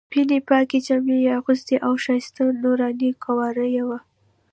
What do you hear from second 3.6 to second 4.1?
یې وه.